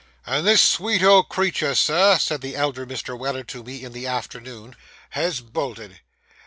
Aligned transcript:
'And 0.25 0.47
the 0.47 0.57
sweet 0.57 1.03
old 1.03 1.29
creetur, 1.29 1.75
sir,' 1.75 2.17
said 2.17 2.41
the 2.41 2.55
elder 2.55 2.87
Mr. 2.87 3.15
Weller 3.15 3.43
to 3.43 3.63
me 3.63 3.83
in 3.83 3.91
the 3.93 4.07
afternoon, 4.07 4.75
'has 5.11 5.41
bolted. 5.41 5.99